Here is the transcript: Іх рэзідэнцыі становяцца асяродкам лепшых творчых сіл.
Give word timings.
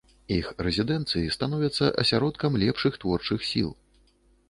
Іх 0.37 0.47
рэзідэнцыі 0.67 1.27
становяцца 1.37 1.91
асяродкам 2.07 2.51
лепшых 2.67 3.01
творчых 3.05 3.49
сіл. 3.55 3.71